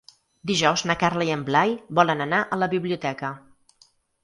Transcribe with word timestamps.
Dijous 0.51 0.83
na 0.91 0.95
Carla 1.03 1.27
i 1.27 1.33
en 1.35 1.43
Blai 1.51 1.75
volen 2.01 2.25
anar 2.27 2.41
a 2.57 2.61
la 2.65 2.73
biblioteca. 2.75 3.33